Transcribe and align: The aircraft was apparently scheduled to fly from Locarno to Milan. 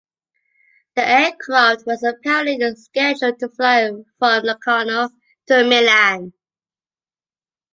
The 0.95 1.07
aircraft 1.07 1.85
was 1.85 2.01
apparently 2.01 2.57
scheduled 2.73 3.37
to 3.37 3.49
fly 3.49 3.87
from 4.17 4.43
Locarno 4.43 5.09
to 5.45 5.63
Milan. 5.63 6.33